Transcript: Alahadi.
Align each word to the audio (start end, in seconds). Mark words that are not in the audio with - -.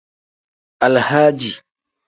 Alahadi. 0.85 1.49